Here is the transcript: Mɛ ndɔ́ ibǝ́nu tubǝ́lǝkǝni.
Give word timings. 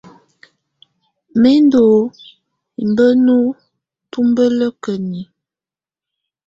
Mɛ 1.41 1.51
ndɔ́ 1.65 1.93
ibǝ́nu 2.83 3.37
tubǝ́lǝkǝni. 4.11 5.21